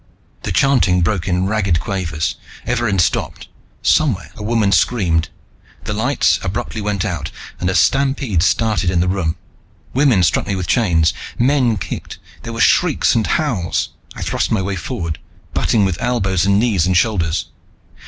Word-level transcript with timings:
The 0.41 0.51
chanting 0.51 1.03
broke 1.03 1.27
in 1.27 1.45
ragged 1.45 1.79
quavers. 1.79 2.33
Evarin 2.65 2.97
stopped. 2.97 3.47
Somewhere 3.83 4.31
a 4.35 4.41
woman 4.41 4.71
screamed. 4.71 5.29
The 5.83 5.93
lights 5.93 6.39
abruptly 6.41 6.81
went 6.81 7.05
out 7.05 7.29
and 7.59 7.69
a 7.69 7.75
stampede 7.75 8.41
started 8.41 8.89
in 8.89 8.99
the 8.99 9.07
room. 9.07 9.35
Women 9.93 10.23
struck 10.23 10.47
me 10.47 10.55
with 10.55 10.65
chains, 10.65 11.13
men 11.37 11.77
kicked, 11.77 12.17
there 12.41 12.51
were 12.53 12.61
shrieks 12.61 13.13
and 13.13 13.27
howls. 13.27 13.89
I 14.15 14.23
thrust 14.23 14.51
my 14.51 14.63
way 14.63 14.75
forward, 14.75 15.19
butting 15.53 15.85
with 15.85 16.01
elbows 16.01 16.47
and 16.47 16.57
knees 16.59 16.87
and 16.87 16.97
shoulders. 16.97 17.45